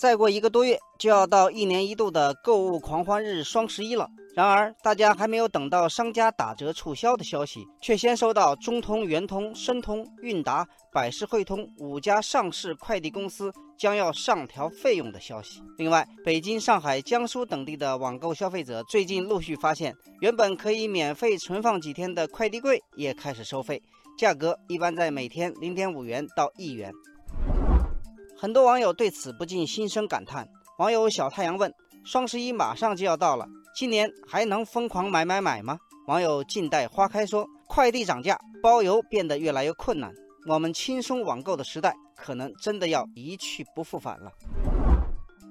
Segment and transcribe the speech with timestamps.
[0.00, 4.08] 再过一个多月就要到一年一度的购物狂欢日双十一了。
[4.34, 15.60] 然而，大家还没有等到商家打折促销的消息，却先收到中通、圆通、申通、韵达、百世汇通五家上市快递公司将要上调费用的消息。
[15.76, 23.82] 另外，北京、上海、江苏等地的网购消费者最近陆续发现，原本可以免费存放几天的快递柜也开始收费，
[24.16, 26.90] 价格一般在每天零点五元到一元。
[28.40, 30.48] 很多网友对此不禁心生感叹。
[30.78, 31.70] 网友小太阳问
[32.06, 35.78] ：“双十一马上就要到了。”今年还能疯狂买买买吗？
[36.06, 40.10] 网友静待花开说：“快递涨价，包邮变得越来越困难，
[40.46, 44.32] 我们轻松网购的时代可能真的要一去不复返了。”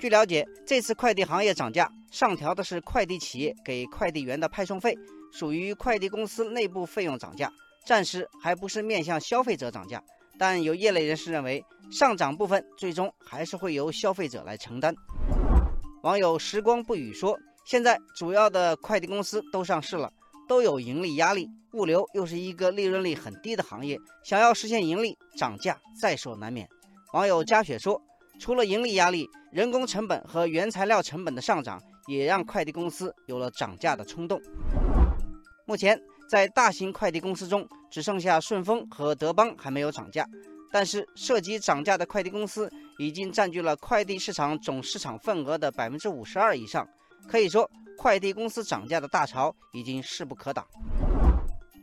[0.00, 4.92] 据了解，这次快递行业涨价上调的是快递企业给快递员的派送费，
[5.32, 7.48] 属于快递公司内部费用涨价，
[7.86, 10.02] 暂时还不是面向消费者涨价。
[10.42, 14.92] 但有业内人士认为，上涨部分最终还是会由消费者来承担。
[16.02, 17.38] 网友时光不语说。
[17.64, 20.12] 现在主要的快递公司都上市了，
[20.48, 26.68] 都有盈利压力，物流又是一个利润率很低的行业，想要实现盈利，涨价在所难免。
[27.12, 28.02] 网友加雪说，
[28.40, 34.40] 除了盈利压力，人工成本和原材料成本的上涨，也让快递公司有了涨价的冲动。
[35.66, 35.96] 目前，
[36.32, 40.26] 在大型快递公司中，只剩下顺丰和德邦还没有涨价，
[40.72, 46.88] 但是涉及涨价的快递公司已经占据了快递市场总市场份额的百分之五十二以上。
[47.28, 50.66] 可以说，快递公司涨价的大潮已经势不可挡。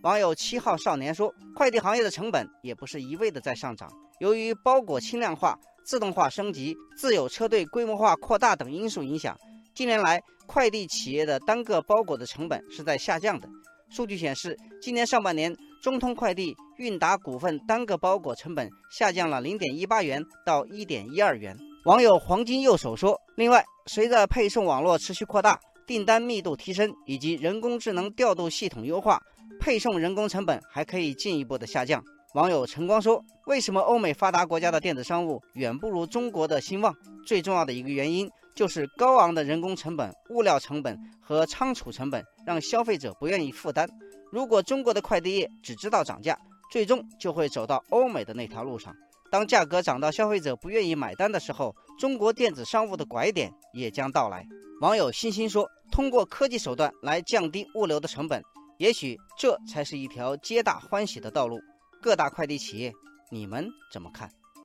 [0.01, 3.87] 网友七号少年说，快递行业的成本也不是一味的在上涨，
[4.19, 5.55] 由于包裹轻量化、
[5.85, 9.37] 自动化升级、自有车队规模化扩大等因素影响，
[9.75, 13.47] 近年来快递企业的单个包裹的成本是在下降的。
[13.89, 21.57] 数据显示，今年上半年，中通快递、韵达股份单个包裹成本下降了零点一八元到一点一二元。
[21.85, 29.19] 网友黄金右手说：“另外，随着配送网络持续扩大，订单密度提升，以及人工智能调度系统优化，
[29.59, 32.03] 配送人工成本还可以进一步的下降。”
[32.35, 36.93] 网友晨光说：“为什么欧美发达国家的电子商务远不如中国的兴旺？
[37.25, 43.87] 最重要的一个原因就是高昂的人工成本、物料成本和仓储成本，让消费者不愿意负担。
[44.33, 46.37] 如果中国的快递业只知道涨价，
[46.69, 48.93] 最终就会走到欧美的那条路上。”
[49.31, 54.45] 当价格涨到消费者不愿意买单的时候，中国电子商务的拐点也将到来。
[54.81, 58.43] 网友欣欣说：“通过科技手段来降低物流的成本，
[58.77, 61.57] 也许这才是一条皆大欢喜的道路。”
[62.03, 62.91] 各大快递企业，
[63.31, 64.29] 你们怎么看？